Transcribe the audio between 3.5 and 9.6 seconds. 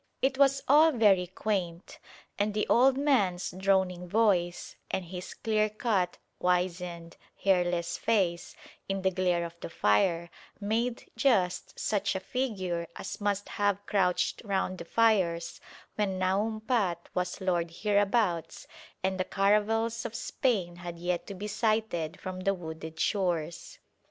droning voice and his clearcut, wizened, hairless face in the glare of